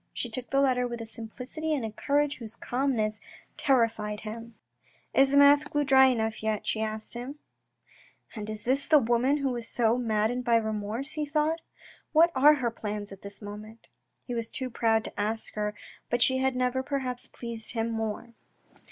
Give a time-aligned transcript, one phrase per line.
[0.15, 3.21] She took the letter with a simplicity and a courage whose calmness
[3.55, 4.55] terrified him."
[5.13, 7.37] Is the mouth glue dry enough yet?" she asked him.
[8.33, 11.61] "And is this the woman who was so maddened by remorse?" he thought.
[12.13, 13.85] "What are her plans at this moment?"
[14.25, 15.75] He was too proud to ask her,
[16.09, 18.33] but she had never perhaps pleased him more.